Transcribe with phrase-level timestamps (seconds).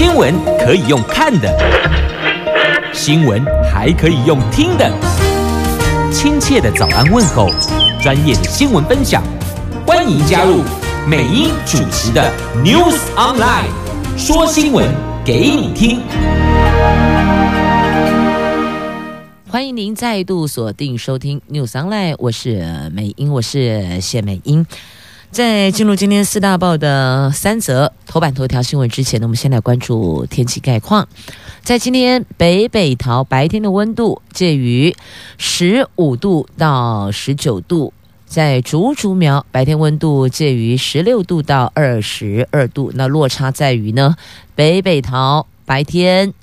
[0.00, 1.54] 新闻可以用看的，
[2.90, 4.90] 新闻还可以用听的。
[6.10, 7.50] 亲切的早安问候，
[8.00, 9.22] 专业的新闻分享，
[9.86, 10.62] 欢迎加入
[11.06, 12.32] 美英主持的
[12.64, 13.68] News Online，
[14.16, 14.88] 说新闻
[15.22, 16.00] 给你听。
[19.50, 24.66] 欢迎您再度锁定收听 News Online，我是美英，我是谢美英。
[25.30, 31.06] 在进入今天四大报的三则头版头条新闻之前呢，我们先来关注天气概况。
[31.62, 34.94] 在今天北北桃白天的温度介于
[35.38, 37.92] 十五度到十九度，
[38.26, 44.16] 在竹竹苗白天温度介于十六度到二十二度，那落差在于呢，
[44.56, 46.34] 北北桃白天。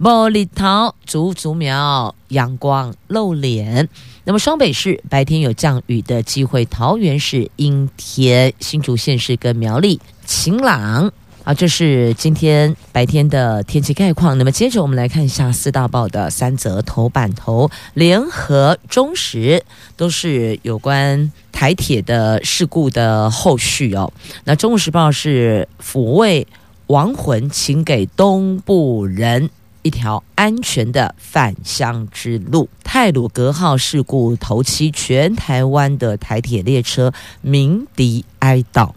[0.00, 3.88] 茉莉桃、竹竹苗阳光露脸，
[4.24, 11.12] 那么双北市白天有降雨的机会，桃园市阴天，新竹县市跟苗栗晴朗
[11.44, 14.36] 啊，这是今天白天的天气概况。
[14.36, 19.62] 那么接着我们来看一下四大报的三则头版头，联合、中时
[19.96, 24.12] 都是有关台铁的事故的后续哦。
[24.42, 26.44] 那中国时报是抚慰
[26.88, 29.48] 亡魂，请给东部人。
[29.84, 32.68] 一条安全的返乡之路。
[32.82, 38.90] 泰鲁阁号事故头七，全台湾的台铁列车鸣笛哀悼。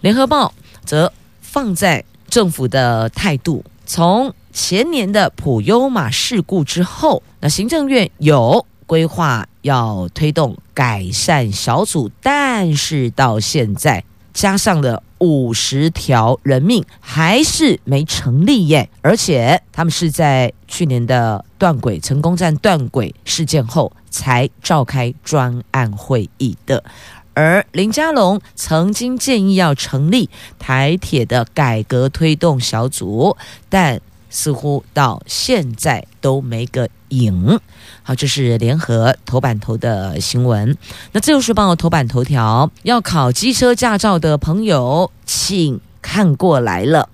[0.00, 15.02] 联合报则放在政府的态度，从前年的普悠玛事故之后，那行政院有规划要推动改善小组，但是到现在加上了。
[15.18, 26.84] 五十条人命还是没成立耶，而且他们是在去年的断轨成功站断轨事件后才召开专案会议的。
[27.34, 33.36] 而林佳龙曾经建议要成立台铁的改革推动小组，
[33.68, 37.60] 但似乎到现在都没个影。
[38.02, 40.76] 好，这是联合头版头的新闻。
[41.12, 47.08] 那自由时报头版头条，要考机车驾照的朋友，请看过来了。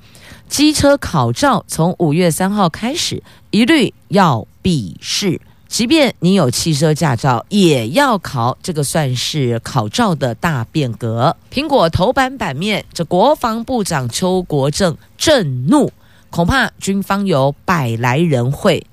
[0.49, 8.57] 机车考照从五月三号开始，一律要笔试，即便你有汽车驾照，也要考。
[8.63, 11.35] 这个算是考照的大变革。
[11.51, 15.91] 苹果头版版面，这国防部长邱国正震怒，
[16.31, 18.87] 恐怕军方有百来人会。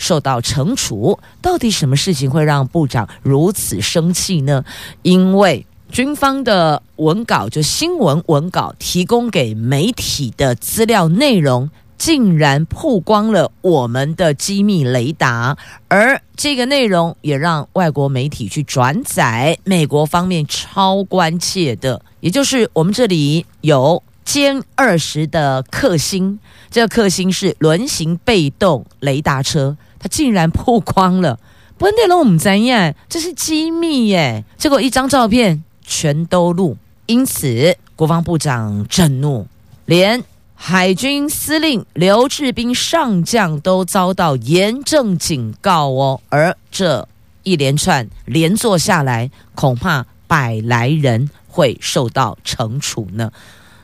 [0.00, 4.64] 受到惩处，到底什么事情会让部长如此生气呢？
[5.02, 19.58] 因为军方的文稿，就新闻文稿提供给媒体的资料内容，竟然曝光了我们的机密雷达，而这个内容也让外国媒体去转载。
[19.64, 26.38] 美国方面超关切的，也就是我们这里有歼二十的克星，
[26.70, 29.76] 这个克星是轮型被动雷达车。
[30.00, 31.38] 他竟然曝光了，
[31.76, 32.94] 不内容我们怎样？
[33.06, 34.42] 这是机密耶！
[34.56, 39.46] 结果一张照片全都录，因此国防部长震怒，
[39.84, 40.24] 连
[40.54, 46.20] 海军司令刘志斌上将都遭到严正警告哦。
[46.30, 47.06] 而这
[47.42, 53.30] 一连串连坐下来，恐怕百来人会受到惩处呢。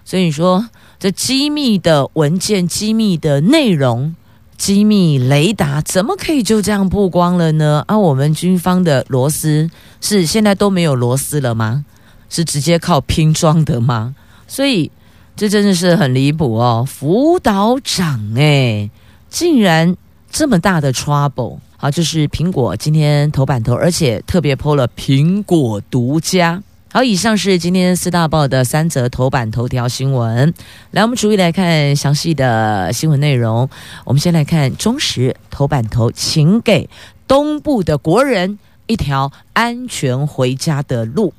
[0.03, 4.17] 所以说，这机密的文件、机密的内容。
[4.57, 7.85] 机密雷达怎么可以就这样曝光了呢？
[7.87, 11.85] 啊，我们军方的螺丝是现在都没有螺丝了吗？
[12.29, 14.15] 是直接靠拼装的吗？
[14.49, 14.91] 所以
[15.37, 16.85] 这真的是很离谱哦！
[16.89, 18.91] 辅导长诶，
[19.29, 19.97] 竟然
[20.31, 21.59] 这么大的 trouble！
[21.77, 26.63] 好，就是苹果今天头版头，而且特别 po 了苹果独家。
[26.97, 30.55] 好，以上是今天四大报的三则头版头条新闻。
[30.93, 33.69] 来，我们逐一来看详细的新闻内容。
[34.07, 36.89] 我们先来看中时头版头，请给
[37.29, 41.35] 东部的国人一条安全回家的路。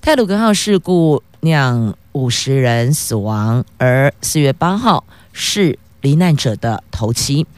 [0.00, 5.02] 泰鲁格号事故酿五十人死亡，而四月八号
[5.32, 7.48] 是罹难者的头七。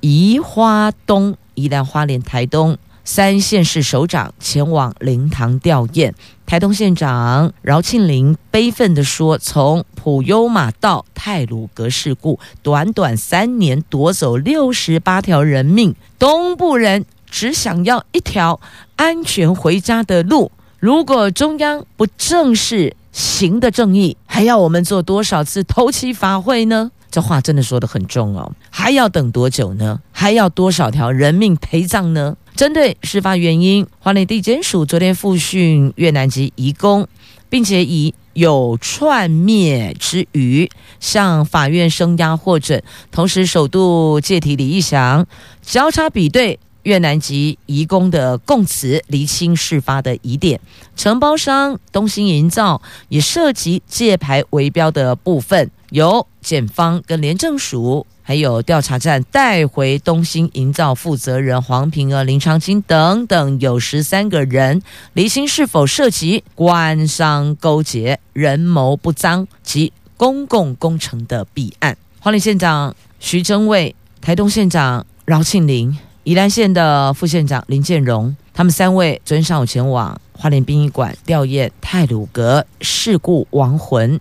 [0.00, 2.76] 宜花东、宜兰花莲、台东。
[3.04, 6.12] 三县市首长前往灵堂吊唁，
[6.46, 18.60] 台东县长饶庆铃悲愤地说：“从普悠马到太鲁阁事故，短短三年夺走六十八条人命，东部人只想要一条
[18.94, 20.52] 安全回家的路。
[20.78, 30.00] 如果中央不正视行的正义，还要我们做多少次头七法会呢？”这话真的说得很重哦，还要等多久呢？
[30.12, 32.36] 还要多少条人命陪葬呢？
[32.54, 37.08] 针对事发原因，花莲地检署昨天复讯越南籍移工，
[37.48, 40.70] 并且以有串灭之余
[41.00, 45.26] 向法院声押获准，同时首度借题李义祥
[45.62, 46.58] 交叉比对。
[46.82, 50.60] 越南籍移工的供词，厘清事发的疑点。
[50.96, 64.82] 承包商东兴营造也涉及借牌围标的部分，由检方跟廉政署还有调查站带回东兴营造负责人黄平娥、林长青等等有十三个人，
[65.14, 71.96] 厘清是否涉及官商勾结、人谋不臧及公共工程的弊案。
[72.20, 75.96] 花莲县长徐榛蔚、台东县长饶庆林。
[76.24, 84.20] 宜兰县的副县长林建荣，他们三位昨天上午前往花莲殡仪馆吊唁太鲁阁事故亡魂。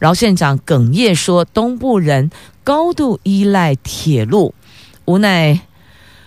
[0.00, 2.32] 饶县长哽咽说：“东部人
[2.64, 4.52] 高度依赖铁路，
[5.04, 5.60] 无奈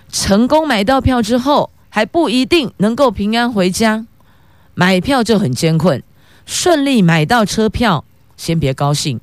[0.10, 4.06] 成功买到票之后，还不一定能够平安回家。
[4.76, 6.02] 买票就很艰困，
[6.46, 8.06] 顺利买到车票
[8.38, 9.20] 先别高兴，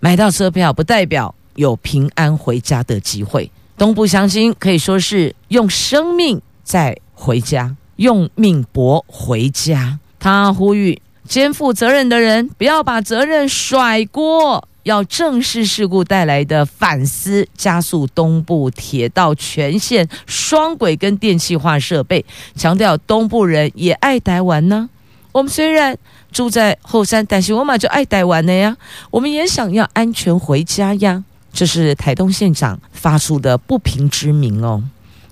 [0.00, 10.00] 买到车票不代表有平安回家的机会。”东部乡亲可以说是用生命在回家，用命搏回家。
[10.18, 22.24] 他呼吁肩负责任的人不要把责任甩锅，要正视事故带来的反思，加速东部铁道全线双轨跟电气化设备。
[22.56, 24.90] 强调东部人也爱台湾呢。
[25.30, 25.96] 我们虽然
[26.32, 28.76] 住在后山，但是我们就爱台湾的呀。
[29.12, 31.22] 我们也想要安全回家呀。
[31.52, 34.82] 这是台东县长发出的不平之鸣哦，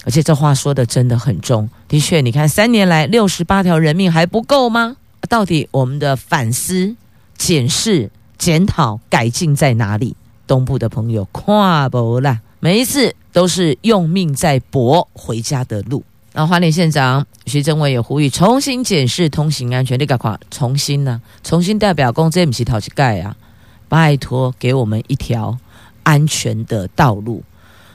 [0.04, 1.68] 而且这话说的真的很重。
[1.88, 4.96] 的确，你看三年来六十八条人命还不够吗？
[5.28, 6.94] 到底我们的反思、
[7.36, 10.16] 检视、检讨、改进在哪里？
[10.46, 16.04] 东部的朋友跨不啦，每一次都是用命在搏回家的路。
[16.32, 23.34] 然后花莲县长徐榛蔚也呼吁重新检视通行安全，你赶快重新呢、重新代表公这不是讨起盖啊！
[23.88, 25.58] 拜托给我们一条。
[26.06, 27.42] 安全的道路，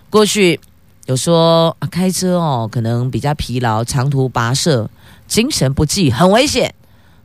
[0.09, 0.59] 过去
[1.05, 4.89] 有说啊，开车哦，可能比较疲劳，长途跋涉，
[5.29, 6.75] 精神不济，很危险。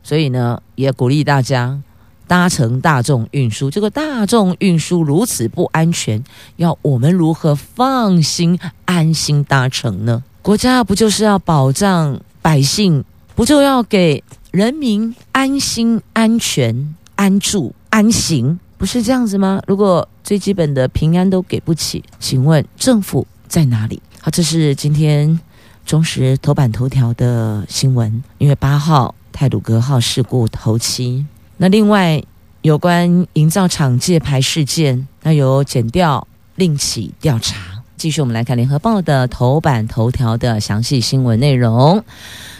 [0.01, 1.77] 所以呢，也鼓励大家
[2.25, 3.69] 搭乘大众运输。
[3.69, 6.23] 这个大众运输如此不安全，
[6.55, 10.23] 要我们如何放心安心搭乘呢？
[10.41, 13.03] 国家不就是要保障百姓，
[13.35, 18.57] 不就要给人民安心、安全、安住、安行？
[18.77, 19.61] 不是这样子吗？
[19.67, 24.01] 如果最基本的平安都给不起，请问政府在哪里？
[24.19, 25.39] 好，这是今天
[25.85, 28.21] 中时头版头条的新闻。
[28.37, 31.25] 因为八号泰鲁格号事故头七，
[31.55, 32.21] 那另外
[32.61, 37.81] 有关营造厂借牌事件，那由检调另起调查。
[37.95, 42.03] 继续，我们来看联合报的头版头条的详细新闻内容。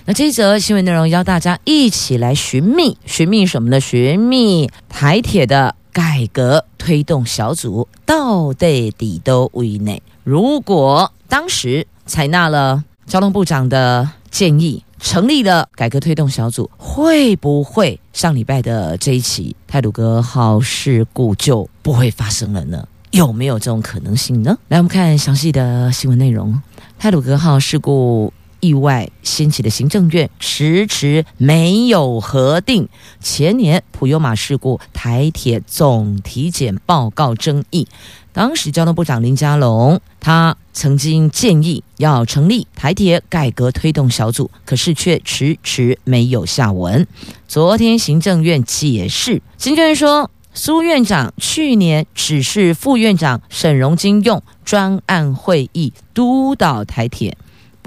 [0.05, 3.81] 那这一则新闻内容，邀大家一起来寻觅，寻觅什么呢？
[3.81, 5.75] 寻觅台铁的。
[5.97, 9.99] 改革推动小组到底都为内？
[10.23, 22.88] 如果当时采纳了交通部长的建议，成立了改革推动小组，会不会上礼拜的这一起泰鲁格号事故就不会发生了呢？
[23.09, 24.55] 有没有这种可能性呢？
[24.67, 26.61] 来，我们看详细的新闻内容。
[27.00, 28.31] 泰鲁格号事故。
[28.67, 32.89] 意外掀起的行政院迟迟没有核定
[33.21, 37.87] 前年普悠玛事故台铁总体检报告争议。
[38.33, 47.07] 当时交通部长林佳龙他曾经建议要成立台铁改革推动小组，可是却迟迟没有下文。
[47.47, 57.38] 昨天行政院解释，行政院说苏院长去年指示副院长沈荣金用专案会议督导台铁。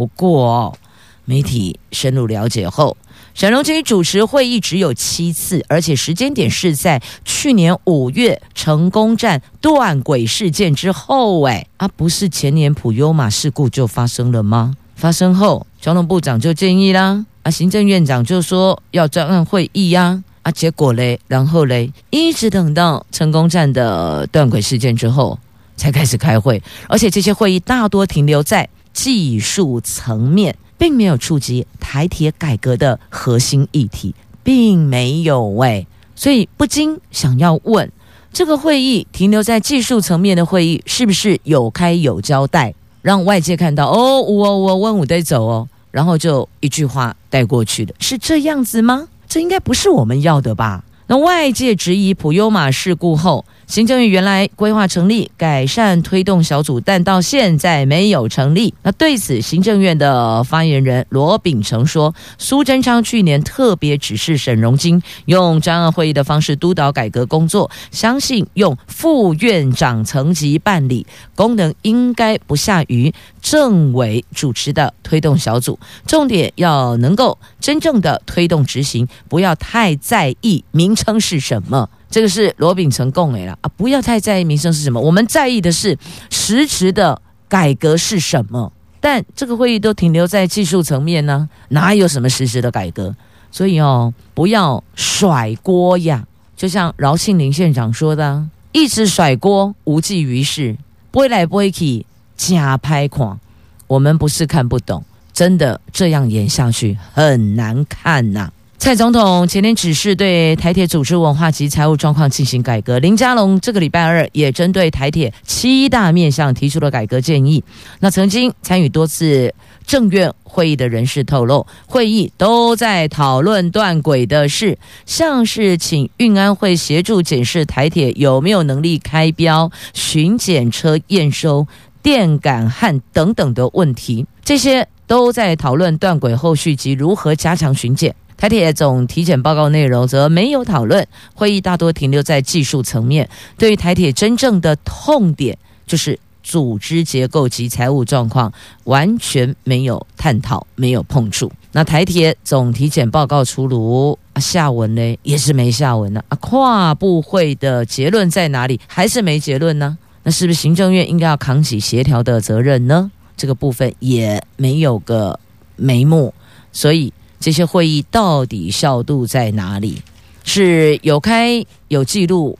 [0.01, 0.79] 不过，
[1.27, 2.97] 媒体深入了解后，
[3.35, 11.43] 沈荣金主持会议只有七次，而且时间点是在去年五月成功站断轨事件之后。
[11.43, 14.75] 哎，啊，不是前年普悠玛事故就发生了吗？
[14.97, 25.39] 发生后，交通部长就建议啦，啊，行政院长就说要专案会议呀，啊，结果嘞，然后嘞，一直等到成功站的断轨事件之后
[25.77, 28.67] 才开始开会，而且这些会议大多停留在。
[28.93, 37.91] 技术层面并没有触及台铁改革的核心议题，并没有喂，所以不禁想要问：
[38.33, 49.09] 这个会议停留在技术层面的会议，是不是有开有交代，让外界看到哦，我我问我得走哦，然后就一句话带过去的，是这样子吗？
[49.29, 50.85] 这应该不是我们要的吧？
[51.11, 58.73] 那外界质疑普悠玛事故后，行政院原来规划成立改善推动小组，但到现在没有成立。
[58.85, 73.13] 那对此，行政院的发言人罗秉成说，苏贞昌去年特别指示沈荣津用专案会议的方式督导改革工作，相信用副院长层级办理，功能应该不下于
[73.43, 75.77] 政委主持的推动小组，
[76.07, 81.89] 重点要能够真正的推动执行，不要太在意名称是什么。
[82.11, 83.71] 这个是罗秉成供给了啊！
[83.77, 85.97] 不要太在意名声是什么，我们在意的是
[86.29, 88.73] 实质的改革是什么。
[89.01, 93.15] 但这个会议都停留在技术层面呢，哪有什么实质的改革？
[93.53, 96.27] 所以哦，不要甩锅呀！
[96.57, 100.77] 就像饶庆林县长说的，一直甩锅无济于事，
[101.11, 102.05] 不会来不会去
[102.37, 103.39] 假拍款。
[103.87, 105.03] 我们不是看不懂，
[105.33, 112.99] 真的这样演下去很难看呐、蔡总统前天指示对台铁组织文化及财务状况进行改革。
[112.99, 117.63] 林佳龙这个礼拜二也针对台铁七大面向提出了改革建议。
[118.01, 119.55] 那曾经参与多次
[119.87, 131.69] 政院会议的人士透露，会议都在讨论断轨的事，像是请运安会协助检视台铁有没有能力开标、巡检车验收、
[132.03, 134.27] 电感焊等等的问题。
[134.43, 138.15] 这些都在讨论断轨后续及如何加强巡检。
[138.41, 143.29] 台铁总体检报告内容则没有讨论，会议大多停留在技术层面。
[143.59, 148.51] 对于台铁真正的痛点，就是组织结构及财务状况，
[148.85, 151.53] 完全没有探讨，没有碰触。
[151.73, 156.25] 那台铁总体检报告出炉，啊，下文呢也是没下文呢。
[156.31, 158.81] 啊，跨部会的结论在哪里？
[158.87, 159.99] 还是没结论呢？
[160.23, 163.11] 那是不是行政院应该要扛起协调的责任呢？
[163.37, 165.39] 这个部分也没有个
[165.77, 166.33] 眉目，
[166.73, 167.13] 所以。
[167.41, 170.03] 这些会议到底效度在哪里？
[170.45, 172.59] 是有开有记录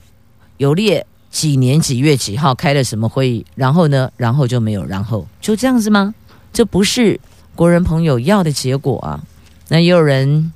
[0.57, 6.13] 有列几年几月几号开了什么会议，然后呢，然后就没有然后，就这样子吗？
[6.51, 7.19] 这不是
[7.55, 9.23] 国人朋友要的结果啊！
[9.69, 10.51] 那也有人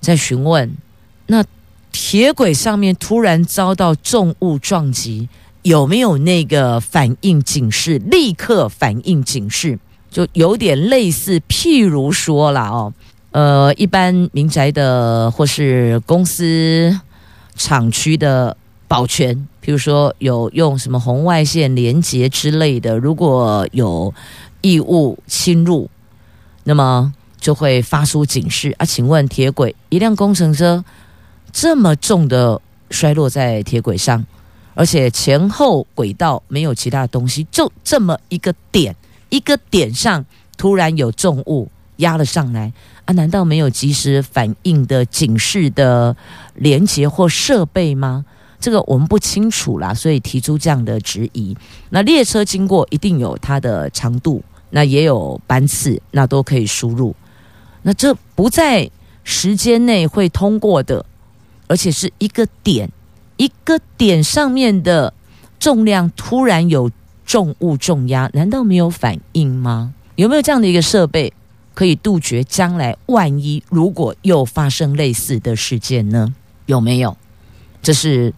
[0.00, 0.72] 在询问，
[1.26, 1.44] 那
[1.90, 5.28] 铁轨上面突然遭到重物撞击，
[5.62, 7.98] 有没有那个反应警示？
[7.98, 9.78] 立刻反应警示，
[10.10, 12.92] 就有点类似，譬如说了哦。
[13.32, 16.98] 呃，一般民宅的或是公司
[17.54, 18.56] 厂区的
[18.88, 24.12] 保全，比如说有用什么红外线连接之类的，如果有
[24.62, 25.88] 异物侵入，
[26.64, 28.84] 那么就会发出警示啊。
[28.84, 30.84] 请问铁轨一辆工程车
[31.52, 32.60] 这么重的
[32.90, 34.26] 摔落在铁轨上，
[34.74, 38.96] 而且前后轨道没有其他东西，就这么一个点，
[39.28, 40.24] 一个点上
[40.56, 41.70] 突然有重物
[42.00, 42.70] 压了上来。
[43.06, 46.14] 啊，难道没有及时反应的警示的
[46.56, 48.24] 连接或设备吗？
[48.60, 51.56] 这个我们不清楚啦，所以提出这样的质疑。
[51.88, 57.16] 那列车经过一定有它的长度，那也有班次，那都可以输入。
[57.80, 58.90] 那这不在
[59.24, 61.06] 时间内会通过的，
[61.68, 62.90] 而且是一个点，
[63.38, 65.14] 一个点上面的
[65.58, 66.90] 重量突然有
[67.24, 69.94] 重物重压，难道没有反应吗？
[70.16, 71.32] 有没有这样的一个设备？
[71.80, 76.34] 可以杜绝将来万一如果又发生类似的事件呢？
[76.66, 77.16] 有没有？
[77.80, 78.34] 这是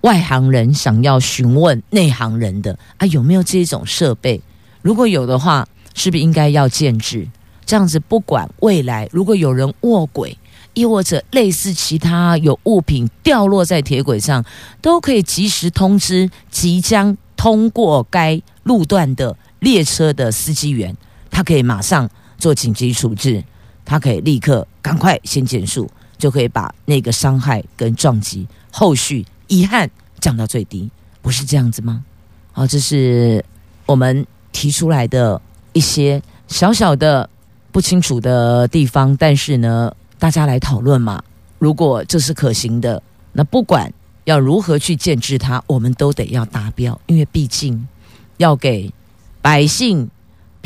[0.00, 4.40] 外行人想要询问内行人的啊，有没有这种设备？
[4.80, 7.28] 如果有的话，是不是应该要建置？
[7.66, 10.38] 这样子，不管未来如果有人卧轨，
[10.72, 14.42] 亦或者类似其他有物品掉落在铁轨上，
[14.80, 20.96] 都可以及时通知即将通过该路段的列车的司机员，
[21.30, 22.08] 他可以马上。
[22.38, 23.42] 做紧急处置，
[23.84, 29.90] 他可以立刻赶快先减速，就可以把那个伤害跟撞击后续遗憾
[30.20, 30.90] 降到最低，
[31.22, 32.04] 不是这样子吗？
[32.52, 33.44] 好，这是
[33.84, 35.40] 我们提出来的
[35.72, 37.28] 一些小小的
[37.72, 41.22] 不清楚的地方，但是呢，大家来讨论嘛。
[41.58, 43.02] 如果这是可行的，
[43.32, 43.92] 那不管
[44.24, 47.86] 要如何去建置它，我们都得要达标，因为毕竟
[48.36, 48.92] 要给
[49.40, 50.10] 百姓。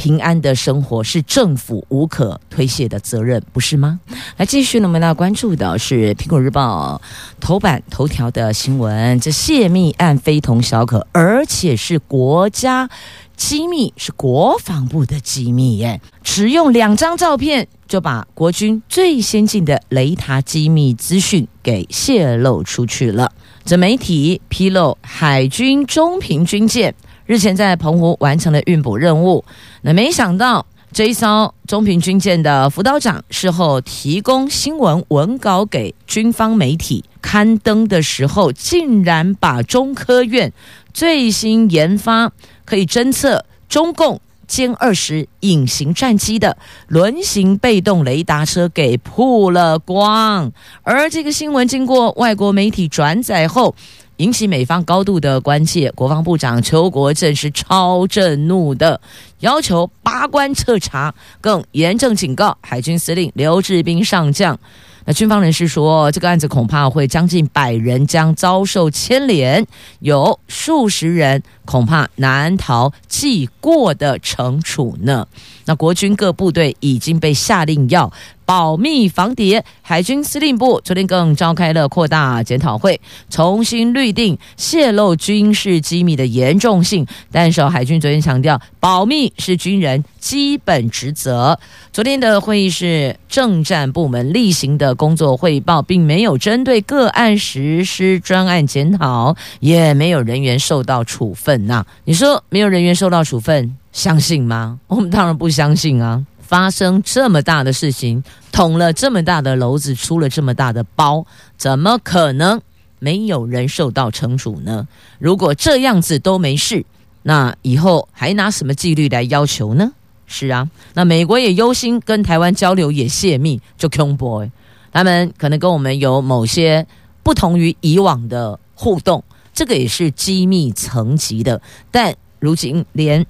[0.00, 4.00] 平安的生活是政府无可推卸的责任，不是吗？
[4.38, 6.98] 来，继续呢，我们要关注的是《苹果日报》
[7.38, 9.20] 头版头条的新闻。
[9.20, 12.88] 这泄密案非同小可，而且是国家
[13.36, 16.00] 机密，是国防部的机密耶！
[16.22, 23.30] 只用两张照片就把国军最先进的雷达机密资讯给泄露出去了。
[23.66, 26.94] 这媒体披露，海军中平军舰。
[27.30, 29.44] 日前在澎湖完成了运补任务，
[29.82, 40.52] 那没想到这一艘中平军舰的辅导长事后提供新闻文稿给军方媒体刊登的时候，竟然把中科院
[40.92, 42.32] 最新研发
[42.64, 46.56] 可以侦测中共歼二十隐形战机的
[46.88, 50.50] 轮型被动雷达车给曝了光，
[50.82, 53.76] 而这个新闻经过外国媒体转载后，
[54.20, 59.00] 引起美方高度的关切，国防部长邱国正是超震怒的，
[59.38, 64.58] 要求八关彻查，更严正警告海军司令刘志斌上将。
[65.06, 69.66] 那军方人士说，这个案子恐怕会将近百人将遭受牵连，
[70.00, 75.26] 有数十人恐怕难逃记过的惩处呢。
[75.64, 78.12] 那国军各部队已经被下令要
[78.44, 87.06] 保密防谍，海军司令部昨天更召开了扩大检讨会，重新律定泄露军事机密的严重性。
[87.30, 91.58] 但是海军昨天强调，保密是军人基本职责。
[91.92, 101.66] 昨天的会议是政战部门例行的工作汇报，并没有针对个案实施专案检讨，也没有人员受到处分。
[101.66, 104.78] 呐，你说没有人员受到处分，相信吗？
[104.86, 106.24] 我们当然不相信啊。
[106.40, 111.24] 发生这么大的事情，捅了这么大的篓子，出了这么大的包，
[111.56, 112.60] 怎么可能
[112.98, 114.88] 没有人受到惩处呢？
[115.20, 116.84] 如果这样子都没事，
[117.22, 119.92] 那以后还拿什么纪律来要求呢？
[120.26, 124.50] 是啊，那美国也忧心跟台湾交流也泄密，就 kon Boy，
[124.90, 126.84] 他们可能跟我们有某些
[127.22, 129.22] 不同于以往的互动，
[129.54, 133.24] 这个也是机密层级的，但如今连。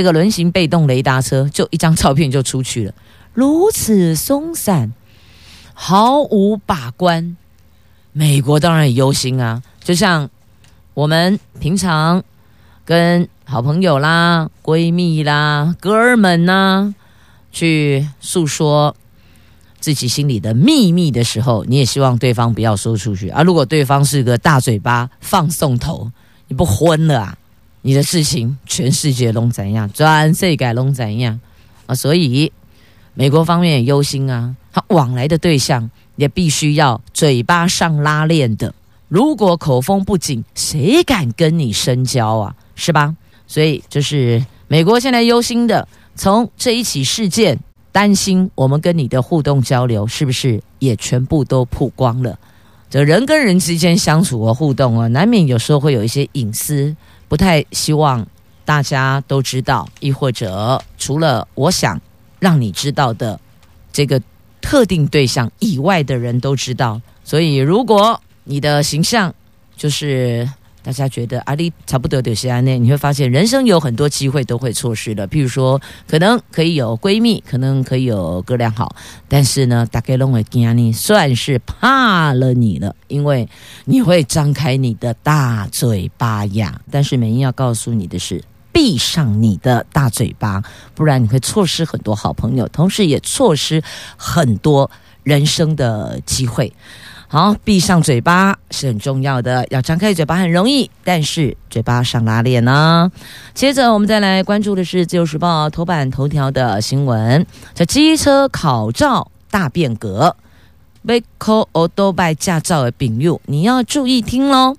[0.00, 2.94] 这个轮型被动雷达车就一张照片就出去了，
[3.34, 4.94] 如此松散，
[5.74, 7.36] 毫无把关。
[8.12, 10.30] 美国当然也忧心啊，就像
[10.94, 12.24] 我们平常
[12.86, 16.94] 跟好朋友啦、闺蜜啦、哥们呐，
[17.52, 18.96] 去诉说
[19.80, 23.42] 自己心里的秘密的时候，你也希望对方不要说出去啊。
[23.42, 26.10] 如果对方是个大嘴巴放送头，
[26.48, 27.36] 你不昏了啊？
[27.82, 29.90] 你的事情，全世界拢怎样？
[29.92, 31.40] 全世界拢怎样
[31.86, 31.94] 啊？
[31.94, 32.52] 所以
[33.14, 38.74] 美国方面也忧心啊，他往来的对象也必须要嘴巴上拉链的。
[39.08, 42.54] 如果口风不紧，谁敢跟你深交啊？
[42.74, 43.16] 是吧？
[43.46, 47.58] 所以就是美国现在忧心的，从这一起事件
[47.90, 52.38] 担心我们跟你的互动交流是不是也全部都曝光了？
[52.88, 56.94] 这人跟人之间相处和互动啊，难免有时候会有一些隐私。
[57.30, 58.26] 不太希望
[58.64, 61.98] 大家都知道，亦或者除了我想
[62.40, 63.38] 让你知道的
[63.92, 64.20] 这个
[64.60, 67.00] 特定对象以外的人都知道。
[67.22, 69.32] 所以，如果你的形象
[69.76, 70.50] 就是。
[70.82, 75.28] 大家觉得阿里差不多有些安内，你会发现人生有很多机会都会错失了。
[75.28, 78.94] 譬如说，可能可以有闺蜜，可能可以有哥俩好，
[79.28, 83.48] 但是呢，大概认为今你算是怕了你了，因为
[83.84, 86.80] 你会张开你的大嘴巴呀。
[86.90, 90.62] 但是美英要告诉你的是，闭上你的大嘴巴，
[90.94, 93.82] 不然你会错失很多好朋友，同时也错失
[94.16, 94.90] 很多
[95.22, 96.72] 人生的机会。
[97.32, 103.08] 好，闭上嘴巴是很重要的，要张开嘴巴很容易，但是嘴巴上拉链呢。
[103.54, 110.34] 接着我们再来关注的是《自由时报》头版头条的新闻，叫机车考照大变革，
[111.06, 114.74] 被考欧多拜驾照的朋友，你要注意听喽。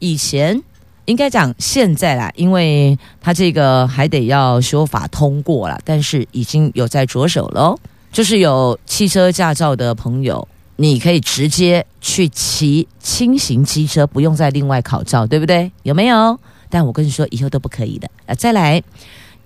[0.00, 0.60] 以前
[1.04, 7.78] 应该讲现在啦，因为他这个还得要修法通过了，但是已经有在着手喽，
[8.10, 10.48] 就是有汽车驾照的朋友。
[10.76, 15.70] 你可以直接去骑轻型机车，不用再另外考照，对不对？
[15.82, 16.38] 有没有？
[16.68, 18.10] 但我跟你说，以后都不可以的。
[18.26, 18.82] 啊，再来，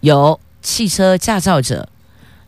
[0.00, 1.86] 有汽车驾照者，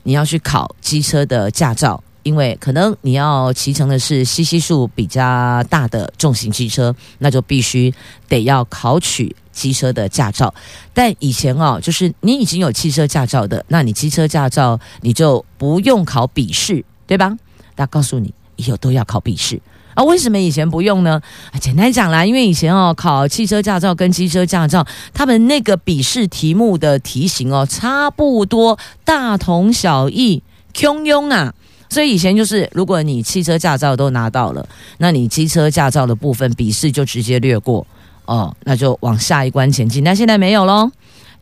[0.05, 7.93] 你要去考机车的驾照，因为可能你要骑乘的是 CC 数比较大的重型机车，那就必须
[8.29, 10.55] 得要考取机车的驾照。
[10.95, 17.37] 但以前哦，就是你已经有汽车驾照的，那你机车驾照你就不用考笔试，对吧？
[17.77, 18.33] 那告诉你。
[18.61, 19.61] 以后都要考笔试
[19.95, 20.05] 啊？
[20.05, 21.21] 为什么以前不用呢？
[21.61, 30.43] 简单讲啦，因为以前哦，考汽车驾照跟机车驾照，他们那个笔试题目的题型哦，差不多，大同小异，
[30.73, 31.55] 通用啊。
[31.89, 34.65] 所以以前就是，如果你汽车驾照都拿到了，
[34.99, 37.85] 那你机车驾照的部分笔试就直接略过
[38.27, 40.05] 哦，那就往下一关前进。
[40.05, 40.89] 但现在没有喽，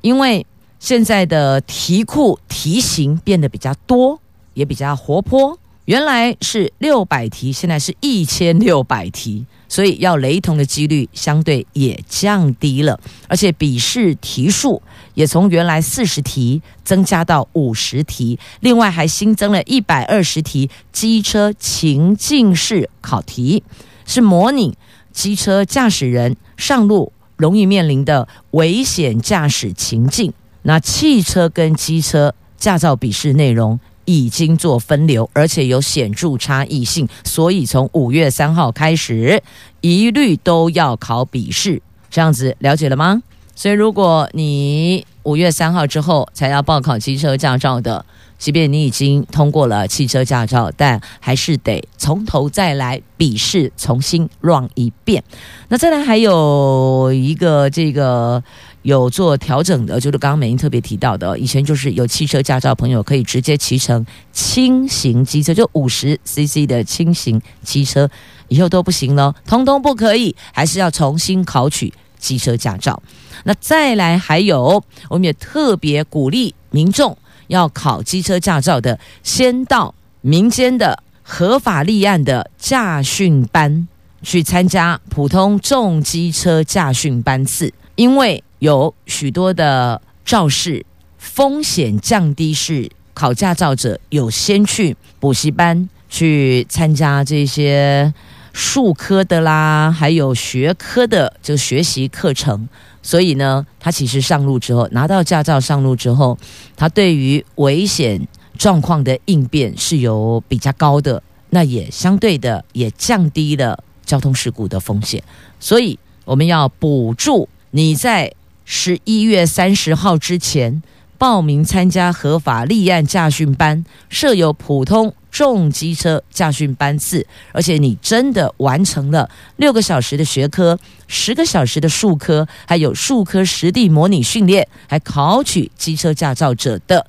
[0.00, 0.46] 因为
[0.80, 4.18] 现在的题库题型变得比较多，
[4.54, 5.58] 也比较活泼。
[5.88, 14.82] 原来是六百题，现在是一千六百题，所以要雷同的几率相对也降低了，而且笔试题数
[15.14, 23.62] 也从原来四十题增加到五十题，另外还新增了一百二十题机车情境式考题，
[24.04, 24.76] 是模拟
[25.10, 30.34] 机车驾驶人上路容易面临的危险驾驶情境。
[30.64, 33.80] 那汽车跟机车驾照笔试内容。
[34.08, 39.42] 已经做分流，而且有显著差异性，所以从五月三号开始，
[39.82, 41.82] 一律都要考笔试。
[42.08, 43.22] 这样子了解了吗？
[43.54, 48.02] 所以如果你五月三号之后才要报考机车驾照的，
[48.38, 55.22] 即便你已经通过了汽车驾照，但还是得从头再来笔试，重新 run 一遍。
[55.68, 58.42] 那再来还有一个这个。
[58.88, 68.08] 有做调整的，就是刚刚美英特别提到的，以前就是有汽车驾照朋友可以直接骑乘轻型机车，就五十 CC 的轻型机车，
[68.48, 73.02] 以后都不行了，通通不可以，还是要重新考取机车驾照。
[73.44, 77.14] 那再来还有，我们也特别鼓励民众
[77.48, 83.86] 要考机车驾照的，先到民间的合法立案的驾训班
[84.22, 88.42] 去参加普通重机车驾训班次，因为。
[88.60, 90.84] 有许多的肇事
[91.16, 98.12] 风险降低，是考驾照者有先去补习班去参加这些
[98.52, 102.68] 术科的啦，还有学科的就学习课程。
[103.02, 106.36] 所以呢，他其实上路之后拿到驾照，上路之后，
[106.76, 115.22] 他对于危险状况的应变是有比较高的，那也相对的也降低了交通事故的风险。
[115.60, 118.32] 所以我们要补助你在。
[118.70, 120.82] 十一月三十号之前
[121.16, 137.06] 报名参加合法立案驾训班，设有普通重机车驾训班次，而且你真的完成了六个小时的学科、十个小时的术科，还有术科实地模拟训练，还考取机车驾照者的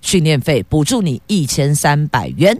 [0.00, 2.58] 训练费，补助你一千三百元，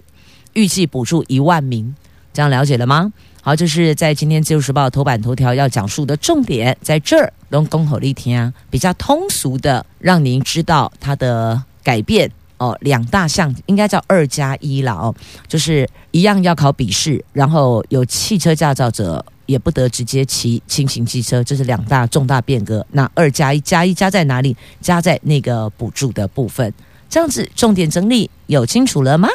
[0.53, 1.95] 预计补助一万名，
[2.35, 3.15] 这样了解了吗？
[3.45, 12.79] 好，这是在今天《自由时报》头版头条要讲述的重点，在这儿用公口力听啊，比较通俗的，让您知道它的改变哦。
[12.83, 15.13] 两大项应该叫二加一了哦，
[15.49, 22.87] 就是一样要考笔试，然后有汽车驾照者也不得直接骑轻型机车，这是两大重大变革。
[22.93, 24.57] 那二加一加一加在哪里？
[24.81, 26.73] 加在那个补助的部分。
[27.11, 29.29] 这样子重点整理有清楚了吗？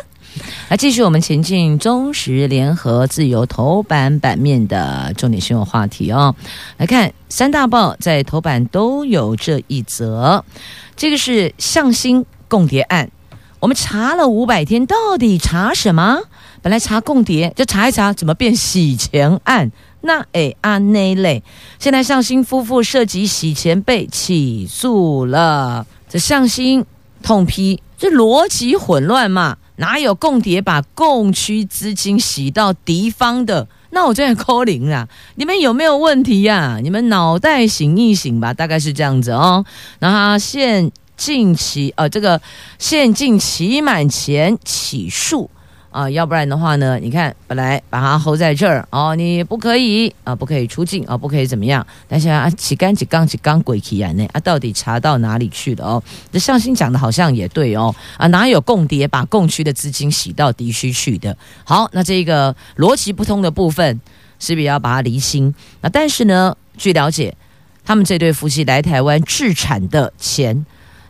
[0.69, 6.35] 来继续我们前进，中时联合自由头版版面的重点新闻话题哦。
[6.77, 10.43] 来看三大报在头版都有这一则，
[10.95, 13.09] 这个是向心共谍案。
[13.59, 16.19] 我们查了五百天，到底查什么？
[16.61, 19.71] 本来查共谍，就查一查，怎么变洗钱案？
[20.01, 21.43] 那哎啊那类，
[21.79, 25.87] 现在向心夫妇涉及洗钱被起诉了。
[26.07, 26.85] 这向心
[27.23, 29.57] 痛批，这逻辑混乱嘛。
[29.77, 33.67] 哪有共谍把共区资金洗到敌方的？
[33.91, 35.07] 那我真的 扣零了！
[35.35, 36.79] 你们有没有问题呀、啊？
[36.83, 39.65] 你们脑袋醒一醒吧，大概是这样子哦。
[39.99, 42.39] 然后现近期呃，这个
[42.77, 45.49] 现近期满前起诉。
[45.97, 46.99] 啊，要不然的话呢？
[46.99, 51.83] 你看，本来把它 hold 在这儿哦，你不可以啊，不可以出境啊，不可以怎么样？
[52.07, 56.03] 但是啊，起干起刚起刚鬼起来呢啊，到底查到哪里去了哦？
[56.31, 61.35] 这向心讲的好像也对哦啊，哪有共谍把共区的资金洗到敌区去的？
[61.63, 63.99] 好，那这个逻辑不通的部分，
[64.37, 65.51] 是不是要把它厘清？
[65.81, 67.35] 那但是呢，据了解，
[67.83, 70.63] 他们这对夫妻来台湾置产的钱，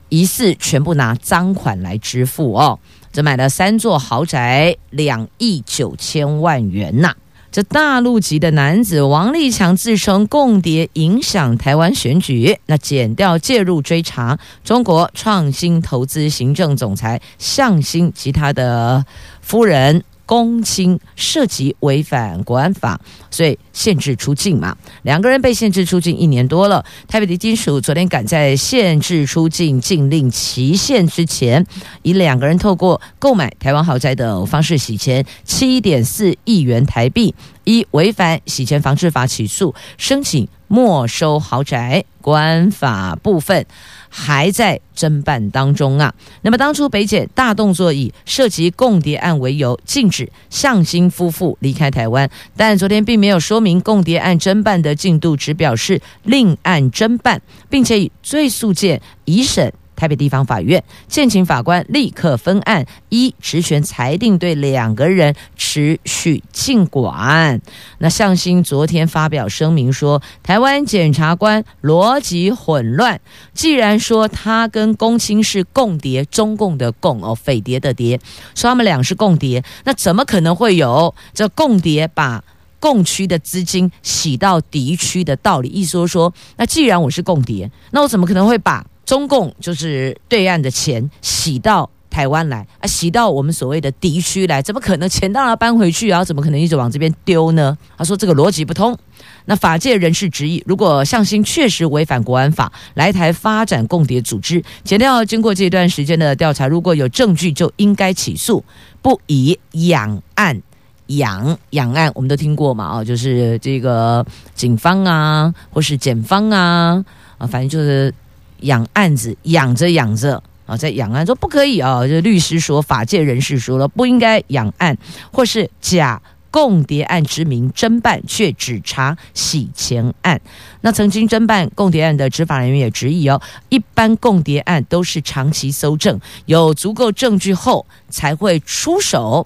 [0.08, 2.80] 疑似全部拿赃款来支付哦。
[3.18, 7.16] 只买了三座豪宅，两亿九千万元呐！
[7.52, 19.04] 这大陆籍的男子王立强自称共谍影响台湾选举，那减掉介入追查中国创新投资行政总裁向新及他的
[19.42, 20.04] 夫人。
[20.28, 23.00] 公亲涉及违反国安法，
[23.32, 24.78] 所以限制出境嘛。
[25.02, 26.86] 两个人被限制出境一年多了。
[27.08, 31.66] 台北地检署昨天赶在限制出境禁令期限之前，
[32.04, 42.04] 以两个人透过购买台湾豪宅的方式洗钱七点四亿元台币，依违反洗钱防治法起诉，申请没收豪宅。
[42.22, 43.66] 官法部分。
[44.10, 46.14] 还在侦办当中啊。
[46.42, 52.28] 那么当初北检大动作，以涉及共谍案为由，禁止向新夫妇离开台湾。
[52.56, 67.60] 但昨天并没有说明共谍案侦办的进度，只表示另案侦办，并且以追诉件一审台北地方法院，建请法官立刻分案，一职权裁定对两个人持续禁管。
[67.98, 73.20] 那向新昨天发表声明说，台湾检察官逻辑混乱，
[73.54, 78.20] 既然说他跟公卿是共谍，中共的共哦，匪谍的谍，
[78.56, 82.44] 说他们俩是共谍，那怎么可能会有这共谍把
[82.80, 85.68] 共区的资金洗到敌区的道理？
[85.70, 92.86] 意思说，说，那既然我是共谍，那我怎么可能会把中共就是对岸的钱洗到台湾来啊？
[92.86, 94.62] 洗到我们所谓的敌区来？
[94.62, 95.08] 怎么可能？
[95.08, 96.26] 钱当然要搬回去啊？
[96.26, 97.78] 怎么可能一直往这边丢呢？
[97.98, 98.98] 他说这个逻辑不通。
[99.46, 108.62] 那法界人士质疑，如果向心确实违反国安法来台发展共谍组织，检调经过这段时间的调查，如果有证据，就应该起诉，
[109.02, 110.62] 不以养案。
[111.08, 112.98] 养养案，我们都听过嘛？
[112.98, 117.02] 哦，就是这个警方啊，或是检方啊，
[117.38, 118.14] 啊，反正就是
[118.62, 124.98] 养案子，养着养着啊，在养案说不可以啊，就律师说，法界人士说了，不应该养案，
[125.32, 130.42] 或是假共谍案之名侦办，却只查洗钱案。
[130.82, 139.46] 那曾经侦办共谍案的执法人员也质疑哦，一般共谍案都是长期搜证，有足够证据后才会出手。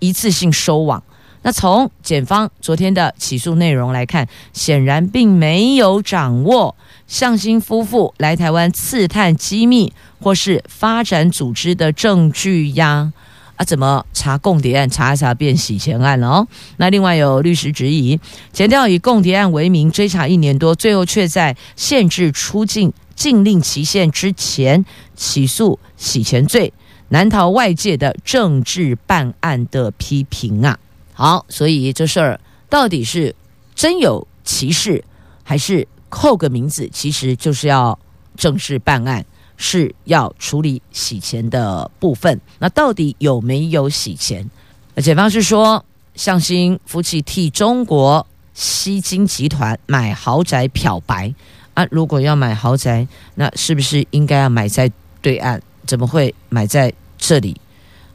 [0.00, 1.02] 一次性收网，
[1.42, 6.74] 那从检方昨天的起诉内容来看，显然并没有掌握
[7.10, 13.12] 向心夫妇来台湾刺探机密或是发展组织的证据呀！
[13.56, 16.48] 啊，怎么查共谍案查一查变洗钱案了哦？
[16.76, 18.20] 那另外有律师质疑，
[18.52, 24.84] 检调以共谍案为名追查一年多，最后却在限制出境禁令期限之前
[25.16, 26.72] 起诉洗钱罪。
[27.08, 30.78] 难逃外界的政治办案的批评啊！
[31.12, 33.34] 好，所以这事儿到底是
[33.74, 35.04] 真有其事，
[35.42, 36.86] 还是扣个名字？
[36.92, 37.98] 其实就是要
[38.36, 39.24] 正式办案，
[39.56, 42.38] 是要处理洗钱的部分。
[42.58, 44.50] 那到底有没有洗钱？
[44.94, 45.82] 那检方是说，
[46.14, 51.32] 向心夫妻替中国吸金集团买豪宅漂白
[51.74, 51.86] 啊！
[51.90, 54.90] 如果要买豪宅，那是不是应该要买在
[55.22, 55.60] 对岸？
[55.86, 57.58] 怎么会买在这里？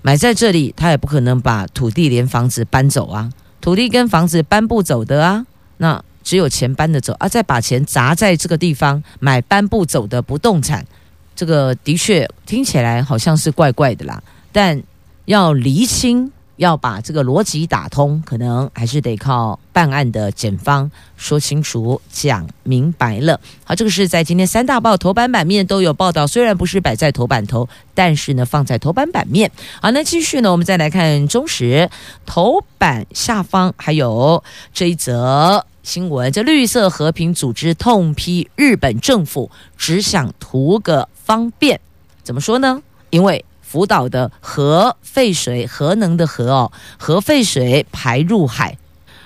[0.01, 3.31] 买在这里，他也不可能把土地连房子搬走啊！
[3.59, 5.45] 土地跟房子搬不走的啊，
[5.77, 7.29] 那只有钱搬得走啊！
[7.29, 10.85] 再把钱砸在这个地方买搬不走的不动产，
[11.33, 14.83] 这个的确听起来好像是怪怪的啦，但
[15.23, 16.29] 要厘清。
[16.57, 23.37] 要把这个逻辑打通，可能还是得靠办案的检方说清楚、讲明白了。
[23.65, 29.51] 好，这个是在今天三大报头版版面都有报道，虽然不是摆在头版头，但是呢放在头版版面。
[29.81, 31.89] 好，那继续呢，我们再来看中时
[32.25, 34.41] 头版下方还有
[34.73, 41.79] 这一则新闻：这绿色和平组织痛批日本政府只想图个方便，
[42.23, 42.81] 怎么说呢？
[43.11, 43.45] 因为。
[43.67, 48.77] 福岛的核废水，核能的核哦，核废水排入海。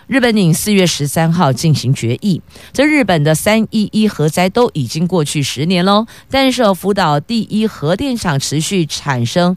[0.07, 2.41] 日本拟四月十三号进行决议。
[2.73, 9.55] 这日本的三一一核灾都已经过去十年喽，但是福岛第一核电厂持续产生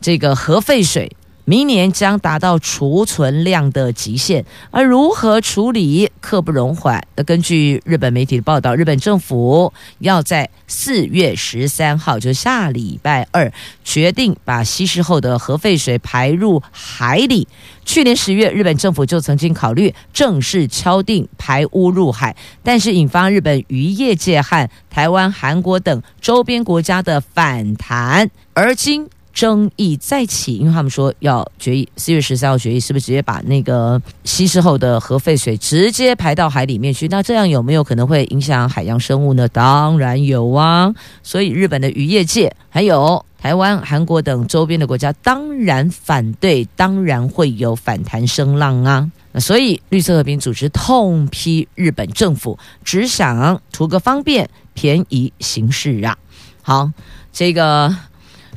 [0.00, 1.14] 这个核废水。
[1.50, 7.04] 明年将达到储存量的极限，而如何处理刻不容缓。
[7.26, 17.48] 根据日本媒体的报道，日本政府要在四月十三号，就下礼拜二，决定把稀释后的核废水排入海里。
[17.84, 29.10] 去年十月，日本政府就曾经考虑正式敲定排污入海，但是引发日本渔业界和台湾、韩国等周边国家的反弹，而今。
[29.32, 37.08] 争议再起，因为他们说要决议，四月十三号决议，是不是直接把那个稀释后的核废水直接排到海里面去？
[37.08, 39.48] 那这样有没有可能会影响海洋生物呢？
[39.48, 40.92] 当然有啊！
[41.22, 49.10] 所以日本的渔业界，还有台湾、韩国等周边的国家，当然反对，当然会有反弹声浪啊！
[49.32, 56.18] 那所以绿色和平组织痛批日本政府只想图个方便、便宜行事啊！
[56.62, 56.90] 好，
[57.32, 57.94] 这个。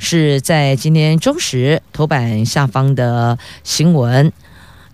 [0.04, 4.30] 是在今天中时头版下方的新闻，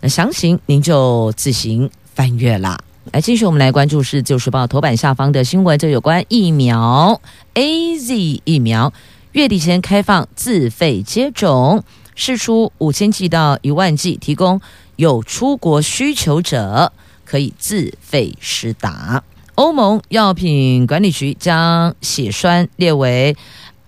[0.00, 2.78] 那详情您就自行翻阅啦。
[3.12, 7.20] 来，继续我们来关注是《自由时报》头版下方的新闻，这有关疫苗
[7.54, 8.92] AZ 疫苗
[9.32, 11.82] 月底前开放自费接种，
[12.14, 14.60] 试出五千剂到一万剂，提供
[14.94, 16.92] 有出国需求者
[17.24, 19.24] 可以自费施打。
[19.56, 23.36] 欧盟药品管理局将血栓列为。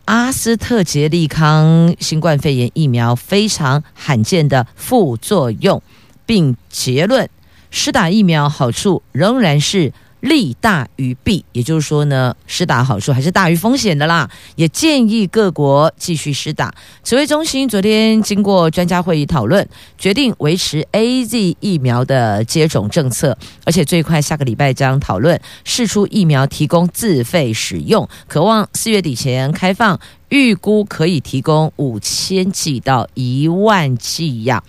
[0.07, 5.83] 阿斯特捷利康新冠肺炎疫苗非常罕见的副作用，
[6.27, 7.29] 并结论
[7.71, 14.31] 施打疫苗好处仍然是利大于弊，也就是说呢，施打好处还是大于风险的啦。
[14.55, 16.73] 也建议各国继续施打。
[17.03, 34.63] 指挥中心昨天经过专家会议讨论，决定维持 AZ 疫苗的接种政策，而且最快下个礼拜将讨论试出疫苗提供自费使用，渴望四月底前开放，预估可以提供五千剂到一万剂呀。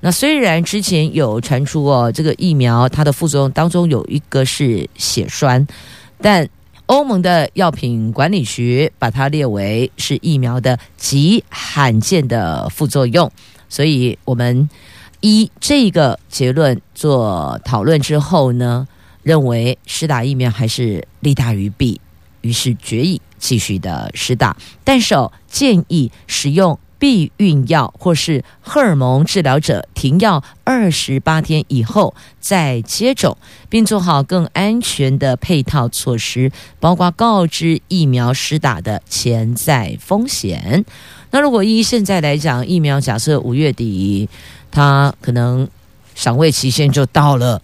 [0.00, 5.66] 那虽然之前有传出哦，这个疫苗它的副作用当中有一个是血栓，
[6.20, 6.48] 但
[6.86, 13.30] 欧盟的药品管理局把它列为是疫苗的极罕见的副作用，
[13.68, 14.70] 所以我们
[15.20, 18.86] 依这个结论做讨论之后呢，
[19.24, 22.00] 认为施打疫苗还是利大于弊，
[22.42, 26.78] 于是决议继续的施打，但是哦，建议使用。
[26.98, 33.36] 避孕药或是荷尔蒙治疗者停药二十八天以后再接种，
[33.68, 40.84] 并做好更安全的配套措施，包括告知疫苗施打的潜在风险。
[41.30, 44.28] 那如果依现在来讲，疫苗假设五月底
[44.70, 45.68] 它可能
[46.14, 47.62] 赏味期限就到了，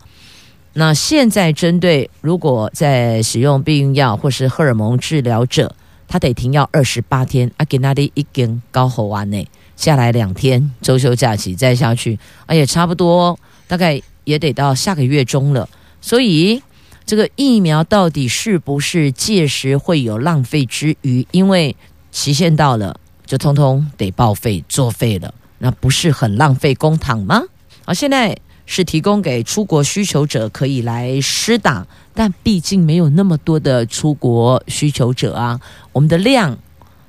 [0.75, 5.75] 那现在针对如果在使用避孕药或是荷尔蒙治疗者。
[6.15, 15.69] 他得停药二十八天，阿给那里已经高好完呢，下来两天周休假期再下去，哎也，差不多大概也得到下个月中了。
[16.01, 16.63] 所以
[17.05, 21.27] 这个疫苗到底是不是届时会有浪费之余？
[21.33, 21.75] 因为
[22.13, 27.43] 期限到了，就通通得报废作废了，那不是很浪费公帑吗？
[27.85, 28.39] 好，现在。
[28.67, 35.61] 是提供给出国需求者可以来施打，但毕竟没有那么多的出国需求者啊。
[35.93, 36.57] 我们的量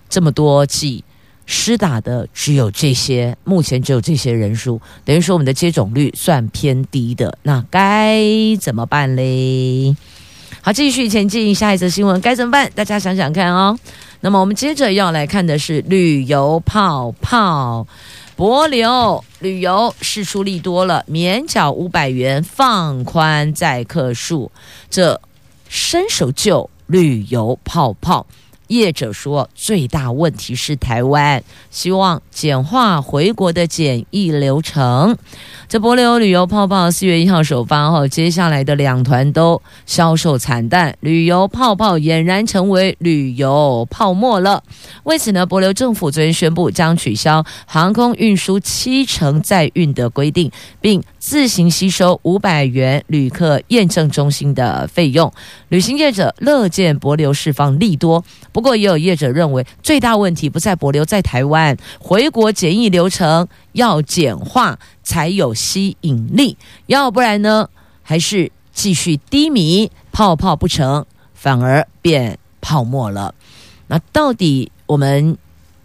[0.09, 1.03] 这么多剂，
[1.45, 7.37] 施打的只有这些，目前只有这些人数，等于说我们的接种率算偏低的。
[7.43, 8.23] 那该
[8.59, 9.95] 怎么办嘞？
[10.61, 12.71] 好，继续前进，下一则新闻该怎么办？
[12.73, 13.77] 大家想想看哦。
[14.21, 17.85] 那么我们接着要来看的是旅游泡泡。
[18.35, 24.51] 柏流旅游事出利多了，免缴五百元，放宽载客数，
[24.89, 25.21] 这
[25.69, 28.27] 伸手就旅游泡泡。
[28.67, 35.17] 业者说，最大问题是台湾，希望简化回国的检疫流程。
[35.67, 44.63] 这帛琉旅游泡泡四月一号首发后，接下来的两团都销售惨淡，旅游泡泡俨然成为旅游泡沫了。
[45.03, 55.33] 为此呢，帛琉政府昨天宣布将取消航空运输七成载运的规定，并自行吸收五百元旅客验证中心的费用。
[55.69, 64.77] 旅行业者乐见帛流释放利多，不过也有业者认为，最大问题不在帛流，在台湾回国检疫流程要简化。
[65.01, 66.57] 才有吸引力，
[66.87, 67.69] 要不然呢，
[68.01, 73.33] 还是继续低迷，泡泡不成，反而变泡沫了。
[73.87, 75.37] 那到底我们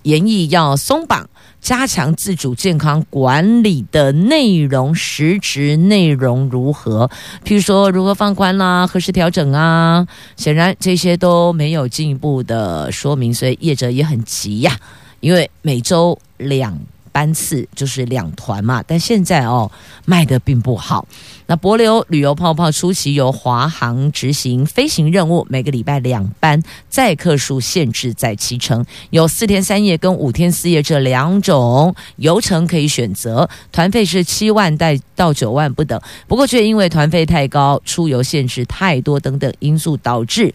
[0.05, 1.29] 研议要松绑、
[1.61, 7.11] 加强自主健康管理的内容，实质内容如何？
[7.45, 10.07] 譬如说，如何放宽啦、何时调整啊？
[10.37, 14.79] 显然这些都没有进一步的说明，所以业者也很急呀、
[15.21, 16.79] 因为每周两。
[17.13, 19.71] 班次就是两团嘛，但现在哦
[20.05, 21.07] 卖的并不好。
[21.47, 36.01] 那博流旅游泡泡初期由华航执行飞行任务，每个礼拜两班，载客数限制在七成，有四天三夜跟五天四夜这两种游程可以选择，团费是七万带到九万不等。
[36.29, 40.55] 不过却因为团费太高、出游限制太多等等因素，导致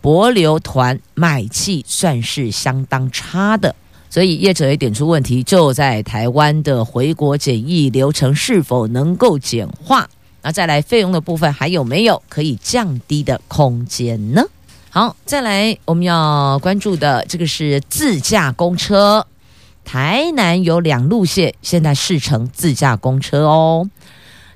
[0.00, 3.74] 博流团买气算是相当差的。
[4.16, 10.08] 所以业者也点出问题，就在台湾的回国检疫流程是否能够简化？
[10.40, 14.42] 那再来费用的部分还有没有可以降低的空间呢？
[14.88, 19.26] 好，再来我们要关注的这个是自驾公车，
[19.84, 23.90] 台南有两路线现在试乘自驾公车哦。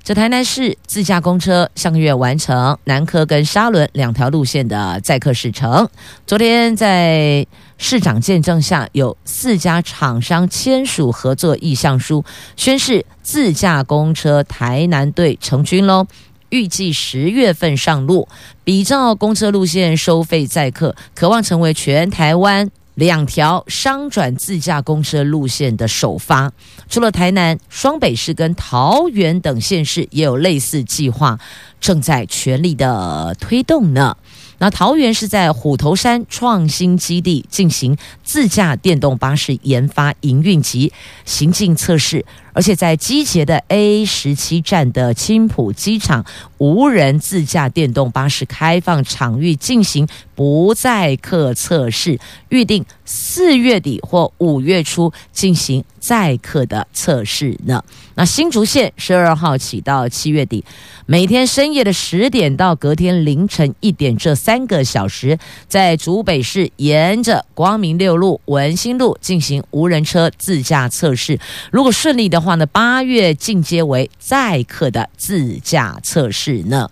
[0.03, 5.87] 这台南市自驾公车上个月完成南科跟沙仑两条路线的载客试乘。
[6.25, 7.45] 昨天在
[7.83, 12.23] 市长见证下，有四家厂商签署合作意向书，
[12.55, 16.05] 宣示自驾公车台南队成军喽。
[16.49, 18.27] 预计十月份上路，
[18.63, 22.69] 比照公车路线收费载客，渴望成为全台湾。
[22.95, 26.51] 两条商转自驾公车路线的首发，
[26.89, 31.39] 除了台南、双北市跟桃园等县市也有类似计划，
[31.81, 34.15] 正在全力的推动呢。
[34.59, 40.93] 那桃园是在虎头山创新基地进行自驾电动巴士研发、营运及
[41.25, 46.23] 行进测试，而且在机捷的 A 十七站的青埔机场，
[46.59, 57.83] 无人自驾电动巴士开放场域进行不载客测试，预定四月底或五月初进行载客的测试呢。
[58.15, 60.63] 那新竹县十二号起到七月底，
[61.05, 65.37] 每天深夜的十点到隔天凌晨一点这三个小时，
[65.67, 71.37] 在竹北市沿着光明六路、文心路进行无人车自驾测试。
[71.69, 76.89] 如果顺利的话呢，八月进阶为载客的自驾测试呢。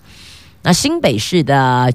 [0.63, 1.93] 那新北市的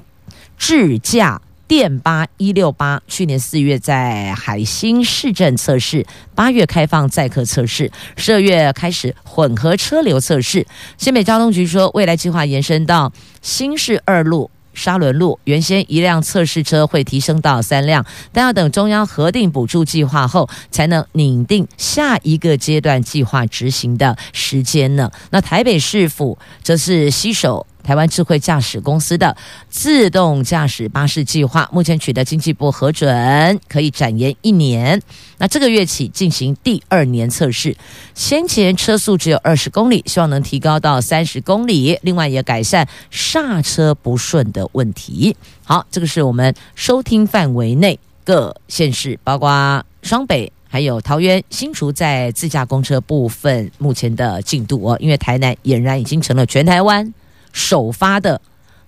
[0.57, 1.39] 智驾。
[1.67, 6.05] 电八一六八去年四月在海兴市镇测试，
[6.35, 10.65] 八月开放载客测试，十二月开始混合车流测试。
[10.97, 13.11] 新北交通局说，未来计划延伸到
[13.41, 25.11] 新市二路、沙仑路，原先一辆测试车会提升到三辆，但要等中央核定补助计划后，才能拟定下一个阶段计划执行的时间呢。
[25.31, 27.65] 那台北市府则是携手。
[27.85, 29.37] 台湾智慧驾驶公司的
[29.69, 34.99] 自动驾驶巴士计划，目前取得经济部核准，可以展延一年。
[35.37, 37.77] 那这个月起进行第二年测试，
[38.15, 41.99] 先前车速只有二十公里，希望能提高到三十公里。
[42.01, 45.35] 另外也改善刹车不顺的问题。
[45.63, 54.97] 好，这个是我们收听范围内各县市，包括双北、还有桃园、新竹在自驾公车部分目前的进度哦。
[54.99, 57.13] 因为台南俨然已经成了全台湾。
[57.55, 58.39] 首发的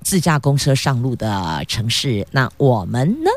[0.04, 3.32] 自驾公车上路的城市，那我们呢？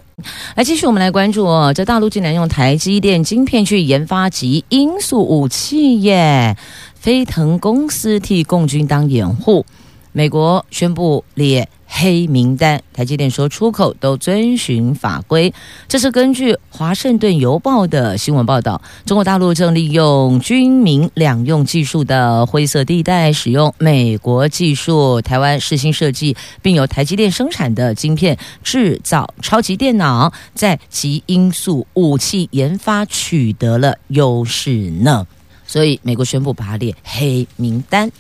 [0.56, 1.72] 来继续，我们来关注哦。
[1.72, 6.56] 在大陆竟然用台积电晶片去研发及音速武器耶！
[6.94, 9.64] 飞腾公司替共军当掩护，
[10.12, 11.68] 美国宣布列。
[11.92, 15.52] 黑名单，台积电说出口都遵循法规。
[15.88, 18.80] 这是根据《华盛顿邮报》的新闻报道。
[19.04, 35.26] 中国大陆正利用军民两用技术的灰色地带，使用美国技术、台湾世新设计，并由台积电生产的晶片制造超级电脑，在极音速武器研发取得了优势呢。
[35.66, 38.10] 所以，美国宣布把它列黑名单。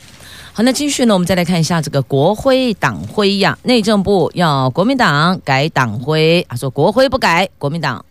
[0.52, 3.56] 好，那继续呢，我们再来看一下这个国徽党徽呀。
[3.62, 8.04] 内政部要国民党改党徽，啊说国徽不改，国民党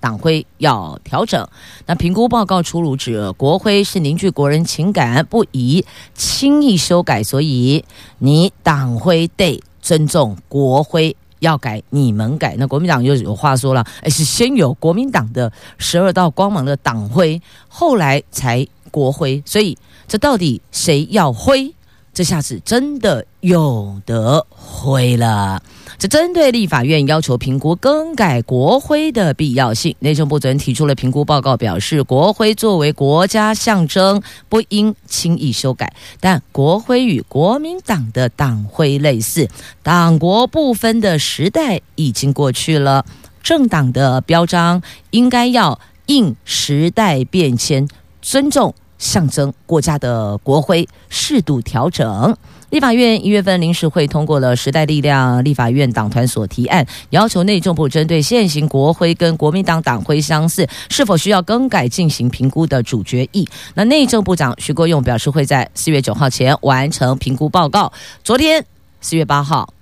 [0.00, 1.46] 党徽要调整。
[1.86, 5.84] 那评估报告出炉指，国徽是凝聚国人情感，不宜
[6.14, 7.84] 轻易修改，所以
[8.18, 12.56] 你党徽得尊重国徽，要改你们改。
[12.58, 19.78] 那国民党又有话说了，哎，是先有国民党的十二道光芒的党徽，后来才国徽，所以
[20.08, 21.72] 这到底谁要徽？
[22.14, 25.60] 这下子真的有得灰了。
[25.98, 35.94] 这针对立法院要求评估更改国徽的必要性，内政部昨天提出了评估报告，表示国徽作为国家象征，不应轻易修改。
[36.20, 39.48] 但国徽与国民党的党徽类似，
[39.82, 43.04] 党国不分的时代已经过去了，
[43.42, 47.88] 政党的标章应该要应时代变迁，
[48.22, 48.74] 尊重。
[49.04, 52.34] 象征国家的国徽适度调整。
[52.70, 63.46] 立法院一月份临时会通过了时代力量立法院党团所提案，要求内政部针对现行国徽跟国民党党徽相似，是否需要更改进行评估的主决议。
[63.74, 67.92] 那内政部长徐国勇表示，会在四月九号前完成评估报告。
[68.24, 68.64] 昨天
[69.00, 69.72] 四月八号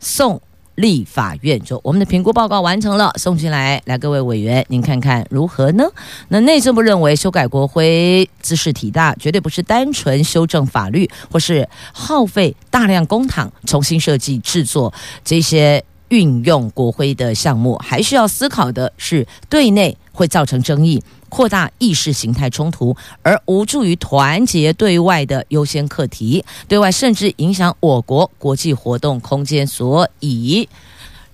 [0.00, 0.38] 送。
[0.76, 5.84] 立法院就我们的评估报告完成了，送进来，来各位委员，您看看如何呢？
[6.28, 14.92] 那内政部认为修改国徽姿势体大，绝对不是单纯修正法律，或是耗费大量公帑重新设计制作
[15.24, 21.02] 这些运用国徽的项目，还需要思考的是对内会造成争议。
[21.30, 30.68] 扩大意识形态冲突，而无助于团结对外的优先课题，对外甚至影响我国国际活动空间，所以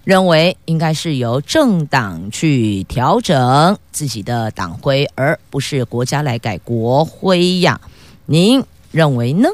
[0.04, 7.80] 认为应该是由政党去调整自己的党徽，而不是国家来改国徽呀。
[8.26, 8.62] 您
[8.92, 9.48] 认为呢？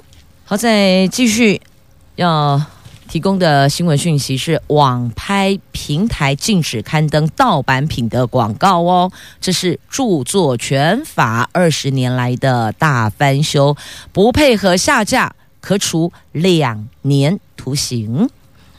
[0.44, 1.62] 好，再继续
[2.16, 2.60] 要。
[3.14, 13.76] 提供的新闻讯息是，网拍平台禁止刊登盗版品的广告哦，这是著作权法二十年来的大翻修，
[14.10, 18.28] 不配合下架可处两年徒刑。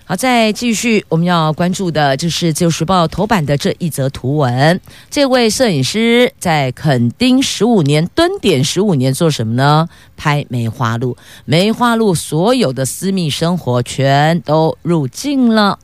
[0.08, 4.80] 好，再继续，我们要关注的就是《自由时报》头版的这一则图文。
[5.10, 9.89] 这位摄影师在垦丁十五年蹲点十五年做什么呢？
[10.16, 11.18] 拍梅花鹿。
[11.45, 15.80] 梅花鹿所有的私密生活全都入镜了。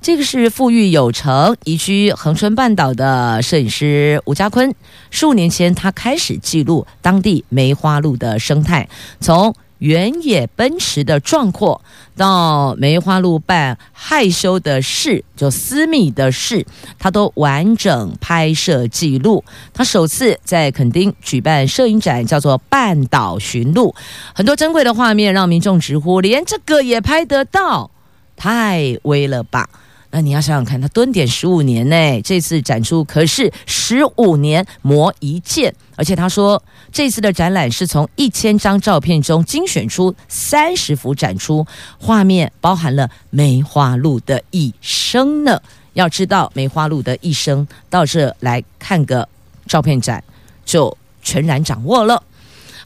[0.00, 4.74] 这个是富裕有成、移居恒春半岛的摄影师吴家坤。
[5.10, 8.88] 十五年前，他开始记录当地梅花鹿的生态，
[9.20, 11.80] 从原野奔驰的壮阔，
[12.16, 16.66] 到梅花鹿扮害羞的事，就私密的事，
[16.98, 19.44] 他都完整拍摄记录。
[19.72, 23.94] 他首次在垦丁举办摄影展，叫做“半岛寻鹿”，
[24.34, 27.90] 很多珍贵的画面让民众直呼：连这个也拍得到，
[28.36, 29.68] 太威了吧！
[30.10, 41.66] 那你要想想看，他蹲点十五年呢，这次展出可是十五年磨一剑，而且他说这次的展览是从一千张照片中精选出三十幅展出，
[41.98, 45.60] 画面包含了梅花鹿的一生呢。
[45.92, 49.28] 要知道梅花鹿的一生，到这来看个
[49.66, 50.24] 照片展
[50.64, 52.22] 就全然掌握了。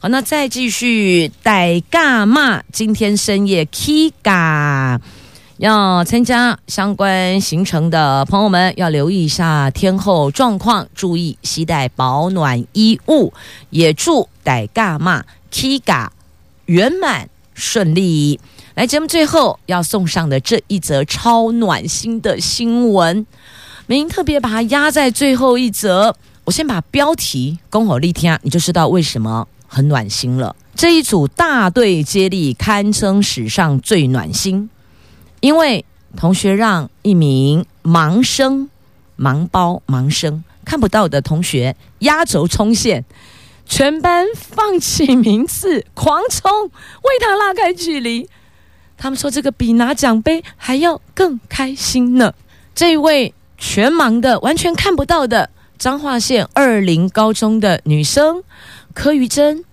[0.01, 4.99] 好，那再继续带嘎嘛，今天深夜 K 嘎。
[5.57, 13.31] 要参加相关行程的朋友们，要留意一下天候状况，注意携带保暖衣物。
[13.69, 16.09] 也祝戴嘎嘛 Kiga
[16.65, 18.39] 圆满顺利。
[18.73, 23.25] 来，节目最后要送上的这一则超暖心的新闻，
[23.85, 26.15] 美英特别把它压在最后一则。
[26.45, 30.55] 我先把标题恭候立听，你就知道为什么很暖心了。
[30.75, 34.69] 这一组大队接力堪称史上最暖心。
[35.43, 35.83] 因为
[36.15, 38.69] 同学让一名盲生、
[39.19, 43.03] 盲包、盲生看不到的同学压轴冲线，
[43.65, 48.29] 全班放弃名次，狂冲，为他拉开距离。
[48.97, 52.33] 他们说这个比拿奖杯还要更开心呢。
[52.73, 58.41] 这一位全盲的、完全看不到的彰化县二林高中的女生
[58.93, 59.65] 柯玉珍。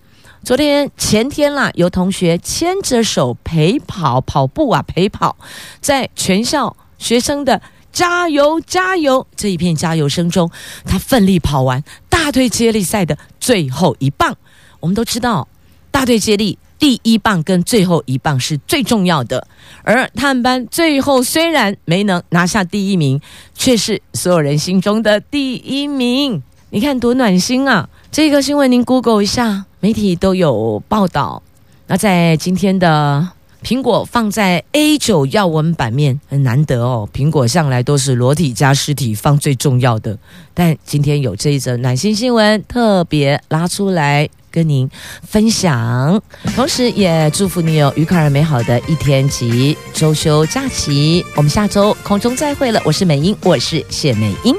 [0.43, 5.37] 昨天前天啦，有同学牵着手陪跑跑步啊，陪跑，
[5.81, 7.61] 在全校学生的
[7.91, 10.49] 加油加油这一片加油声中，
[10.83, 14.35] 他奋力跑完大队接力赛的最后一棒。
[14.79, 15.47] 我们都知道，
[15.91, 19.47] 大队接力第一棒跟最后一棒是最重要的，
[19.83, 23.21] 而他们班最后虽然没能拿下第一名，
[23.53, 26.41] 却是所有人心中的第一名。
[26.71, 27.89] 你看多暖心啊！
[28.11, 29.65] 这个新闻您 Google 一下。
[29.81, 31.41] 媒体都有报道，
[31.87, 33.27] 那在今天的
[33.63, 37.09] 苹果放在 A9 要闻版面很难得哦。
[37.11, 40.15] 苹果向来都是裸体加尸体放最重要的，
[40.53, 44.87] 但今天有这一则暖心新闻，特别拉出来跟您
[45.23, 46.21] 分享，
[46.55, 51.25] 同时也祝福你有愉快而美好的一天及周休假期。
[51.35, 54.55] 我们下周空中再会了，我是美英，我是谢美英。